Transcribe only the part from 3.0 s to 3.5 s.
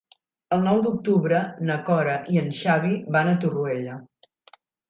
van a